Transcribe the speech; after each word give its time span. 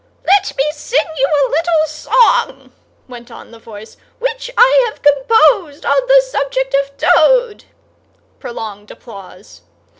"—Let 0.25 0.57
me 0.57 0.63
sing 0.71 1.05
you 1.15 1.27
a 1.27 1.51
little 1.51 1.85
song," 1.85 2.71
went 3.07 3.29
on 3.29 3.51
the 3.51 3.59
voice, 3.59 3.97
"which 4.17 4.49
I 4.57 4.89
have 4.89 5.03
composed 5.03 5.85
on 5.85 6.07
the 6.07 6.23
subject 6.27 6.73
of 6.73 6.97
Toad"—(prolonged 6.97 8.89
applause). 8.89 9.61